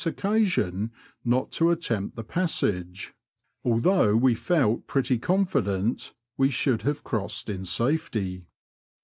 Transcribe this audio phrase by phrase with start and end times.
[0.03, 0.89] occasion
[1.23, 3.11] not to attempt the passage^
[3.63, 8.43] although we felt pretty confident we should have crossed in safety.